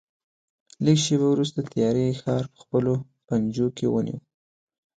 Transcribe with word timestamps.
لږ 0.85 0.97
شېبه 1.05 1.27
وروسته 1.31 1.59
تیارې 1.73 2.17
ښار 2.21 2.43
په 2.53 2.57
خپلو 2.63 2.93
پنجو 3.27 3.67
کې 3.77 3.85
ونیو. 3.89 4.17